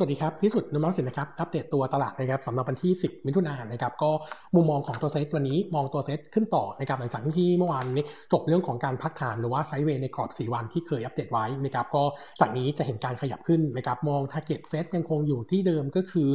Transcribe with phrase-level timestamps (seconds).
[0.00, 4.10] สวัสดีครับ พิสุทธิ์นุมังสินนะครับ อัปเดตตัวตลาดนะครับสำหรับวันที่ 10 มิถุนายนนะครับ ก็
[4.54, 12.02] มุมมองของตัวเซตวันนี้มองตัวเซตขึ้นต่อนะครับหลังจากที่เมื่อวานนี้จบเรื่องของการพักฐานหรือว่า sideway ในกรอบ 4 วันที่เคยอัปเดตไว้นะครับ ก็
[12.40, 16.28] จากนี้จะเห็นการขยับขึ้นนะครับมอง target SET ยังคงอยู่ที่เดิมก็คือ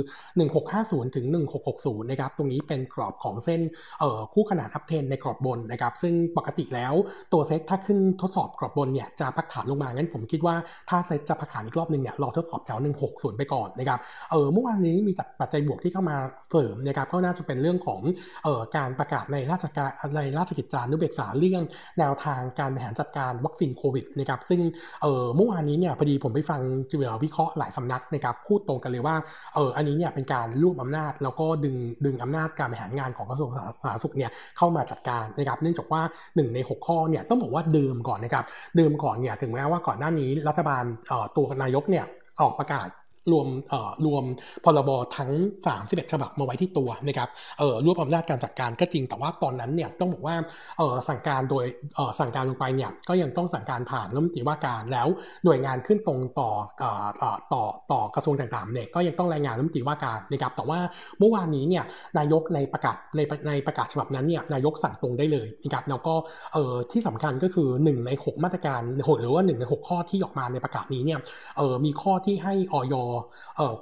[0.55, 1.25] 1650 ถึง
[1.69, 3.61] 1660 นะครับ ตรงนี้เป็นกรอบของเส้น
[3.99, 6.93] เอ่อคู่ขนาน uptrend ในกรอบบนนะครับ ซึ่งปกติแล้ว
[7.33, 10.55] ตัวเซตถ้าขึ้นทดสอบกรอบบนเนี่ยจะพักฐานลงมางั้นผมคิดว่า
[10.89, 13.99] ถ้าเซตจะพักฐานอีกรอบนึงเนี่ยรอทดสอบแถว160 ไปก่อนนะครับ
[14.31, 16.17] เออเมื่อวานนี้มีปัจจัยบวกที่เข้ามา
[16.49, 18.01] เสริมนะครับก็น่าจะเป็นเรื่องของ
[18.43, 21.63] เอ่อการประกาศในราชการในราชกิจจานุเบกษาเรื่อง
[21.99, 24.61] แนวทางการบริหารจัดการวัคซีนโควิดนะครับซึ่ง
[25.01, 26.61] เออเมื่อวานนี้เนี่ยพอดีผมไปฟัง
[26.91, 29.15] จิววิเคราะห์หลายสำนักนะครับพูดตรงกันเลยว่า
[29.55, 31.75] เอออันนี้เนี่ยเป็นการรวบอำนาจ แล้วก็ดึง
[32.05, 36.01] ดึงอำนาจการบริหารงานของกระทรวงสาธารณสุขเนี่ยเข้ามาจัดการนะครับเนื่องจากว่า
[36.35, 38.45] หนึ่งใน 6 ข้อเนี่ยต้องบอกว่าเดิมก่อนนะครับ
[38.77, 40.83] เดิมก่อนเนี่ยถึงแม้ว่าก่อนหน้านี้รัฐบาล
[41.35, 42.05] ตัวนายกเนี่ย
[42.41, 42.87] ออกประกาศ
[43.31, 44.23] รวมเอ่อรวม
[44.65, 45.31] พรบทั้ง
[45.71, 50.35] 31 ฉบับมาไว้ที่ตัวนะครับเอ่อรวบอำนาจการจัดการก็จริงแต่ว่าตอนนั้นเนี่ยต้องบอกว่า
[50.77, 55.07] เอ่อสั่งการโดยเอ่อสั่งการลงไปเนี่ยก็ยังต้องสั่งการผ่านรัฐมนตรีว่าการแล้ว
[55.45, 60.79] หน่วยงานขึ้นตรงต่อเอ่อต่อต่อกระทรวงต่างๆเนี่ยก็ยังต้องรายงานรัฐมนตรีว่าการนะครับแต่ว่า
[61.19, 61.83] เมื่อวานนี้เนี่ย
[62.17, 66.13] นายกในประกาศในในประกาศฉบับนั้นเนี่ยนายกสั่งตรงได้เลยนะครับแล้วก็
[66.53, 68.81] เอ่อที่สำคัญก็คือ 1 ใน 6 มาตรการ
[69.21, 71.19] หรือว่า1ใน 6 ข้อที่ออกมาในประกาศนี้เนี่ย
[71.57, 72.95] เอ่อมีข้อที่ให้ออย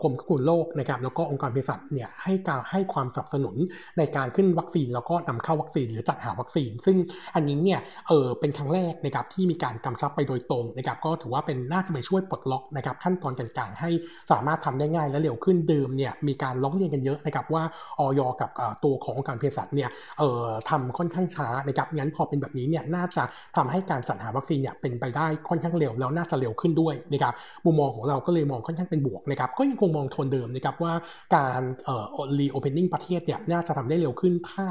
[0.02, 3.56] กรมควบคุมโรคนะครับแล้วก็องค์การเภสัชเนี่ยให้การให้ความสนับสนุน
[3.98, 6.98] ในการขึ้นวัคซีน แล้วก็นำเข้าวัคซีนหรือจัดหาวัคซีน ซึ่ง
[7.36, 13.90] อันนี้เนี่ยเออเป็นครั้งแรกนะครับที่มีการกำชับไปโดยตรงนะครับก็ถือว่าเป็นน่าจะไปช่วยปลดล็อกนะครับขั้นตอนต่างๆ ให้
[14.32, 17.64] สามารถทำได้ง่ายและเร็วขึ้นเดิมเนี่ยมีการร้องเรียนกันเยอะนะครับว่า
[18.00, 18.22] อย.
[18.42, 18.50] กับ
[18.84, 23.24] ตัวขององค์การเภสัชเนี่ยเออทำค่อนข้างช้านะครับงั้นพอเป็นแบบนี้เนี่ยน่าจะ
[23.58, 27.34] ทำให้การจัดหาวัคซีนเนี่ยเป็นไปได้ค่อนข้างเร็วแล้วน่าจะเร็วขึ้นด้วยนะครับ
[27.66, 30.94] มุมมองของเราก็เลยมองค่อนข้างเป็นบวกนะครับก็ยังคงมองโทนเดิมนะครับว่า
[31.36, 32.06] การเอ่อ
[32.40, 34.66] reopening ประเทศเนี่ยน่าจะทำได้เร็วขึ้นถ้า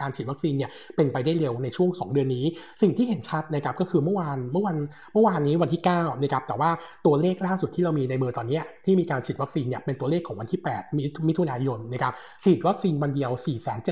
[0.00, 2.44] การฉีดวัคซีนเนี่ยเป็นไปได้เร็วในช่วง 2 เดือนนี้
[2.82, 4.76] สิ่งที่เห็นชัดนะครับก็คือเมื่อวานเมื่อวัน
[5.12, 6.70] เมื่อวานนี้วันที่9นะครับแต่ว่า
[7.06, 12.12] ตัวเลขล่าสุดที่เรามีในมือตอนนี้ที่มีการฉีดวัคซีนเนี่ยเป็นตัวเลขของวันที่ 8 มิถุนายนนะครับ
[12.44, 13.30] ฉีดวัคซีนวันเดียว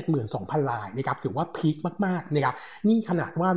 [0.05, 1.75] 472,000 รายนะครับถือว่าพีค
[2.05, 2.55] มากๆนะครับ
[2.87, 3.49] นี่ขนาดว่า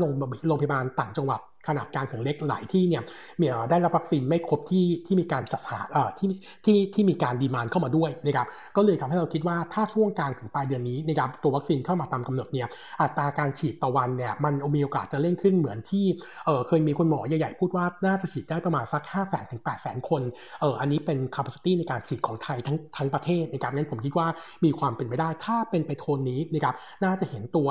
[0.46, 3.02] โรงพยาบาลต่างจังหวัด ขนาดกลางถึงเล็กหลายที่เนี่ย
[3.40, 5.80] มีได้รับวัคซีนไม่ครบที่ที่มีการจัดหา
[6.18, 6.28] ที่
[6.64, 12.68] ที่ที่มีการดีมานเข้ามาด้วยนะครับก็เลยทำให้เราคิดว่าถ้าช่วงกลางถึงปลายเดือนนี้นะครับตัววัคซีนเข้ามาตามกำหนดเนี่ย
[13.02, 16.04] อัตราการฉีดต่อวันเนี่ยมันมีโอกาสจะเร่งขึ้นเหมือนที่
[16.46, 20.22] เออเคยมีคุณหมอใหญ่ๆพูดว่าน่าจะฉีดได้ประมาณสัก 5 0 0 0 0ถึง8 0 0 0 0คน
[20.60, 24.26] เอออันนี้เป็น capacity ในการฉีดของไทยทั้งทั้งประเทศนะครับงั้นผมคิดว่า
[24.64, 27.68] มีความเป็นไปได้ถ้าเป็นไปโทนนี้นะครับน่าจะเห็นตัว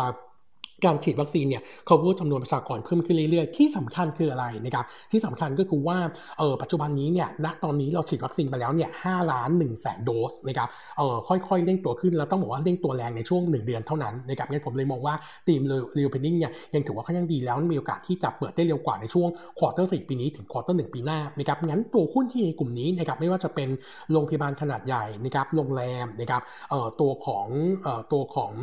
[0.85, 5.97] การฉีดวัคซีนเนี่ยเขาพูดจำนวนประชากรเพิ่มขึ้นเรื่อยๆ ที่สำคัญคืออะไรนะครับที่สำคัญก็คือว่า
[6.39, 15.13] เออปัจจุบันนี้เนี่ยณตอนนี้เราฉีดวัคซีนไปแล้วเนี่ยห้าล้านหนึ่งแสนโดสนะครับเออค่อยๆเร่งตัวขึ้นแล้วต้องบอกว่าเร่งตัวแรงในช่วง 1 เดือนเท่านั้นนะครับงั้นผมเลยมองว่า
[15.47, 19.27] theme reopening เนี่ยยังถือว่าค่อนข้างดีแล้วมีโอกาสที่จะเปิดได้เร็วกว่าในช่วง
[19.59, 23.69] quarter สี่ปีนี้ถึง quarter หนึ่งปีหน้านะครับงั้นตัวหุ้นที่ในกลุ่มนี้นะครับไม่ว่าจะเป็น
[24.11, 27.47] โรงพยาบาลขนาดใหญ่นะครับโรงแรมนะครับเอ่อตัวของ
[27.83, 28.53] เอ่อตัวของ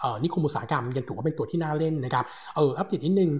[0.00, 3.30] เอ่อนิคมอุตสาหกรรมยังถือว่าเป็นตัวที่น่าเล่นนะครับ เออ อัปเดตนิดนึง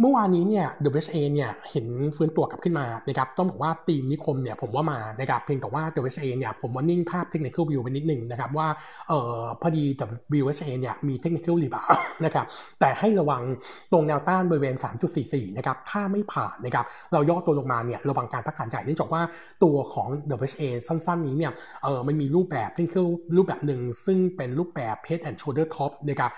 [0.00, 1.86] เมื่อวานนี้เนี่ย WHA เนี่ยเห็น
[2.16, 8.68] ฟื้นตัวกลับขึ้นมานะครับต้องบอกว่าทีมนิคมเนี่ยผมว่ามานะครับเพียงแต่ว่า WHA เนี่ยผมว่านิ่งภาพ technical view ไปนิดนึงนะครับว่า
[9.08, 9.84] เอ่อพอดี
[10.40, 11.82] WHA เนี่ยมีเทคนิคอลรีบา
[12.24, 12.46] นะครับ
[12.80, 13.42] แต่ให้ระวัง
[13.92, 14.74] ตรงแนวต้านบริเวณ
[15.16, 19.22] 3.44 นะครับถ้าไม่ผ่านนะครับเราย่อตัวลงมาเนี่ยระวังการพักฐานใหญ่เนื่องจากว่า
[19.64, 20.08] ตัวของ
[20.42, 21.52] WHA สั้นๆ นี้เนี่ย
[21.84, 26.30] เออมันมีรูปแบบเทคนิคอลรูปแบบหนึ่งซึ่งเป็นรูปแบบ head and shoulder top นะครับ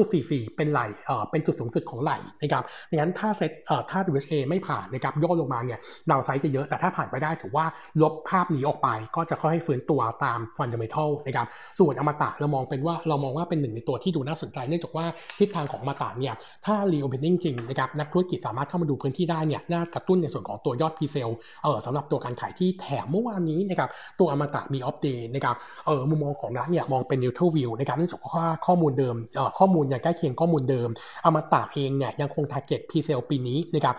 [0.00, 2.12] 3.44 เป็นไหลเออเป็นจุดสูงสุดของไหล
[2.42, 2.64] นะครับ
[3.00, 5.78] งั้น ถ้าเซตเอ่อถ้า WHA ไม่ผ่านนะครับย่อลงมาเนี่ย
[6.10, 7.66] ดาวไซด์จะเยอะแต่ถ้าผ่านไปได้ถือว่า
[8.02, 11.46] ลบภาพนี้ออกไป ก็จะค่อยๆฟื้นตัวตาม fundamental นะครับ
[11.78, 15.04] ส่วนอมตะเรามองเป็นว่าเรามองว่าเป็นหนึ่งในตัวที่ดูน่าสนใจ เนื่องจากว่า
[15.38, 16.34] ทิศทางของอมตะเนี่ย
[16.66, 21.30] ถ้า reopening จริงนะครับนักธุรกิจสามารถเข้ามาดูพื้นที่ได้เนี่ยน่ากระตุ้นในส่วนของตัวยอด presale
[21.62, 23.88] เออสำหรับตัวการขายที่แถมเมื่อวานนี้นะครับ
[24.20, 25.56] ตัวอมตะมี opp day นะครับ
[25.86, 30.88] เออมุมมองของร้านเนี่ยมองเป็น neutral view นะครับเนื่องจากว่าข้อมูลเดิมเอ่อข้อมูลยังใกล้เคียงข้อมูลเดิม
[31.24, 33.96] อมตะเองเนี่ยยังคง target presale ปีนี้นะครับ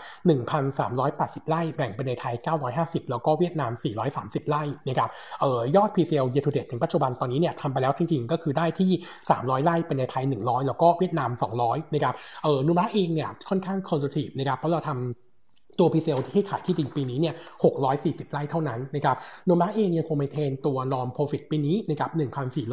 [0.73, 2.33] 1,380 ไร่แบ่งเป็นในไทย
[2.73, 3.71] 950 แล้วก็เวียดนาม
[4.11, 5.09] 430 ไร่นะครับ
[5.41, 8.91] เอ่อยอด presale year to date ถึงปัจจุบันตอนนี้เนี่ยทำไปแล้วจริงๆ ก็คือได้ที่
[9.29, 11.29] 300 ไร่เป็นในไทย 100 แล้วก็เวียดนาม
[11.61, 15.30] 200นะครับเออโนมูระเองเนี่ยค่อนข้าง conservative นะครับเพราะเราทำ
[15.81, 17.35] ตัว presale ที่ขายที่ดินปีนี้เนี่ย
[17.81, 22.09] 640 ไร่เท่านั้นนะครับ โนมูระเองยังคง maintain ตัว norm profit ปีนี้นะครับ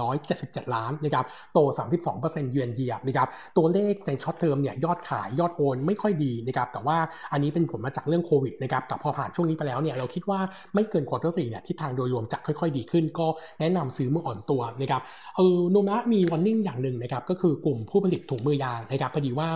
[0.06, 1.24] 1,477 ล้านนะครับ
[1.54, 1.58] โต
[2.06, 6.96] 32%เยือนเยียบนะครับ ตัวเลขใน short term เนี่ยยอดขายยอดโอนไม่ค่อยดีนะครับ แต่ว่า
[7.32, 10.40] อันนี้เป็นผลมาจากเรื่องโควิดนะครับ แต่พอผ่านช่วงนี้ไปแล้วเนี่ยเราคิดว่า
[10.74, 13.26] ไม่เกิน quarter สี่เนี่ยทิศทางโดยรวมจะค่อยๆ ดีขึ้น ก็
[13.60, 15.02] แนะนำซื้อเมื่ออ่อนตัวนะครับ
[15.36, 19.48] เออ โนมูระมี warning อย่างหนึ่งนะครับ ก็คือกลุ่มผู้ผลิตถุงมือยางนะครับ พอดีว่า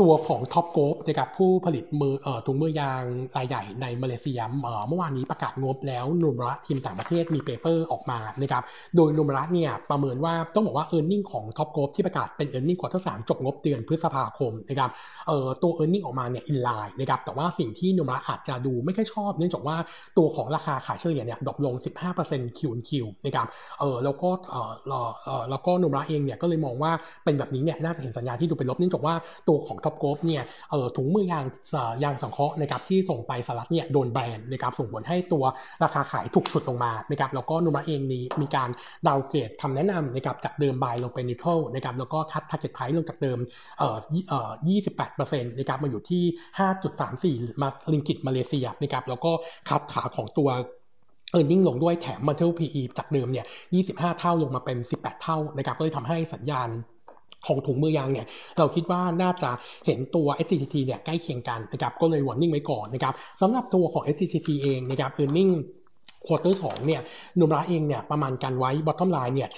[0.00, 2.14] ตัวของ Top Glove นะครับผู้ผลิตมือ
[2.46, 3.02] ถุงมือยาง
[3.36, 4.40] รายใหญ่ในมาเลเซีย
[4.88, 8.62] เมื่อวานนี้ประกาศงบแล้วโนมูระทีมต่างประเทศมี paper ออกมานะครับ
[8.96, 14.90] โดยโนมูระเนี่ยประเมินว่าต้องบอกว่า earning ของ Top Glove ที่ประกาศเป็น earning quarter สามจบงบเดือนพฤษภาคมนะครับ
[15.26, 19.76] เอ่อตัว earning ออกมาเนี่ย in line นะครับแต่ว่าสิ่งที่โนมูระอาจจะดูไม่ค่อยชอบ เนื่องจากว่า
[20.18, 21.74] ตัวของราคาขายเฉลี่ยเนี่ย drop ลง
[22.16, 23.46] 15% QQ นะครับ
[23.80, 24.72] เออแล้วก็เออ
[25.24, 26.92] เออแล้วก็โนมูระเองเนี่ยก็เลยมองว่า
[27.24, 29.14] เป็นแบบนี้เนี่ยน่าจะเห็นสัญญาณที่ดูเป็นลบเนื่องจากว่า
[29.48, 31.44] ตัวของ Top Glove เนี่ยเออถุงมือยาง
[32.04, 35.44] ยางสังเคราะห์นะครับที่ส่งไปสหรัฐเนี่ยโดน ban นะครับส่งผลให้ตัว
[35.82, 38.68] ราคาขายถูกฉุดลงมานะครับแล้วก็โนมูระเองนี้มีการ
[39.06, 43.38] downgrade คำแนะนำนะครับจากเดิม buy ลงไป neutral นะครับแล้วก็ cut target price ลงจากเดิม
[43.78, 43.96] เอ่อ
[44.28, 44.50] เอ่อ
[45.04, 46.22] 28%นะครับมาอยู่ที่
[47.50, 49.32] 5.34 มาลิงกิตมาเลเซียนะครับแล้วก็
[49.68, 50.50] cut ขาของตัว
[51.32, 53.46] earning ลงด้วยแถม multiple จากเดิมเนี่ย
[53.82, 56.68] 25 เท่าลงมาเป็น 18 เท่านะครับก็เลยทำให้สัญญาณ
[57.46, 58.26] ของถุงมือยางเนี่ย
[58.58, 59.50] เราคิดว่าน่าจะ
[59.86, 65.52] เห็นตัว STGT เนี่ยใกล้เคียงกันนะครับก็เลย warning ไว้ก่อนนะครับสำหรับตัวของ STGT เองนะครับ e a r n i n g
[66.26, 67.00] ควอเตอร์สองเนี่ย
[67.40, 69.48] โนมูระเองเนี่ยประมาณการไว้ bottom line เนี่ย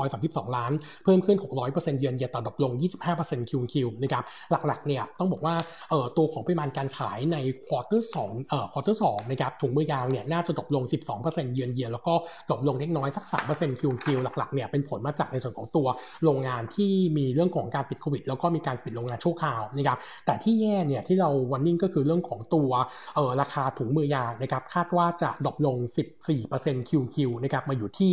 [0.00, 0.72] 7,532 ล้าน
[1.04, 2.72] เพิ่มขึ้น 600%เยือนเยียต่อดลง
[3.10, 5.54] 25% QQ นะครับหลักๆเนี่ยต้องบอกว่า
[5.90, 10.84] เอ่อตัวของปริมาณการขายใน quarter สองเอ่อ quarter สองนะครับถุงมือยางเนี่ยน่าจะดลง
[11.20, 12.14] 12%เยือนเยียแล้วก็
[12.50, 15.86] ดลงเล็กน้อยสัก 3% QQ หลักๆเนี่ยเป็นผลมาจากในส่วนของตัว
[16.24, 22.70] โรงงานที่มีเรื่องของการติดโควิดแล้วก็มีการปิดโรงงานชั่วคราวนะครับแต่ที่แย่เนี่ยที่เรา warning ก็คือเรื่องของตัว
[23.14, 25.76] เอ่อราคาถุงมือยางนะครับคาดว่าจะ drop ลง
[26.18, 28.12] 14% QQ นะครับมาอยู่ที่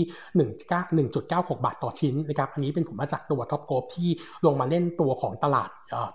[0.82, 4.10] 1.96 บาทต่อชิ้นนะครับอันนี้เป็นผลมาจากตัว Top Glove ที่
[4.46, 5.70] ลงมาเล่นตัวของตลาด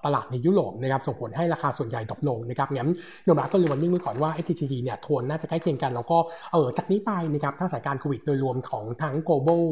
[0.04, 2.90] ตลาดในยุโรปนะครับส่งผลให้ราคาส่วนใหญ่ drop ลงนะครับงั้น
[3.24, 6.18] โนมูระก็เลย warning ไว้ก่อนว่า STGT เนี่ยโทนน่าจะใกล้เคียงกัน แล้วก็
[6.52, 9.64] เออจากนี้ไปนะครับถ้าสถานการณ์โควิดโดยรวมของทั้ง global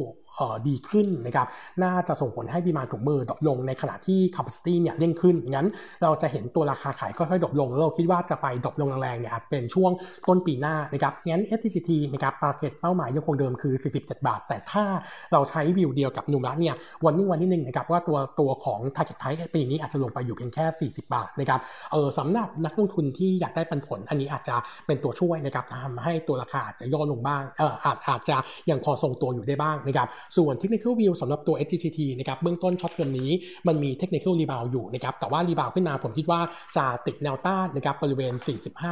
[0.68, 1.46] ดีขึ้นนะครับ
[1.82, 5.66] น่าจะส่งผลให้ demand ถุงมือ drop ลงในขณะที่ capacity เนี่ยเร่งขึ้น งั้น
[6.02, 9.90] เราจะเห็นตัวราคาขายค่อยๆ drop ลง แล้วเราคิดว่าจะไป drop ลงแรงๆเนี่ยเป็นช่วง
[10.28, 14.84] ต้นปีหน้านะครับ งั้น STGT นะครับ target เป้าหมายยังคงเดิมคือ 47 บาท แต่ถ้า
[15.32, 21.60] เราใช้วิวเดียวกับโนมูระเนี่ย warning นิดหนึ่งนะครับว่าตัวตัวของ target price ปีนี้อาจจะลงไปอยู่เพียงแค่ 40 บาทนะครับ
[21.92, 24.56] เออสำหรับนักลงทุนที่อยากได้ปันผล อันนี้อาจจะ
[24.86, 28.36] เป็นตัวช่วยนะครับทำให้ตัวราคาอาจจะย่อลงบ้างเอออาจอาจจะ
[28.70, 33.30] ยังพอทรงตัวอยู่ได้บ้างนะครับส่วน technical view สำหรับตัว STGT นะครับเบื้องต้น short term นี้
[33.66, 36.40] มันมี technical rebound อยู่นะครับแต่ว่า rebound ขึ้นมาผมคิดว่า
[36.76, 38.32] จะติดแนวต้านนะครับบริเวณ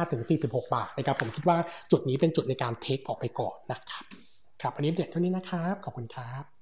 [0.07, 1.57] 45-46 บาทนะครับผมคิดว่า
[1.91, 4.03] จุดนี้เป็นจุดในการ take ออกไปก่อนนะครับ
[4.61, 6.58] ครับ อันนี้เด็ดเท่านี้นะครับ ขอบคุณครับ